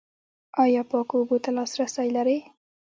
ایا 0.63 0.81
پاکو 0.89 1.15
اوبو 1.19 1.37
ته 1.43 1.49
لاسرسی 1.57 2.07
لرئ؟ 2.15 2.37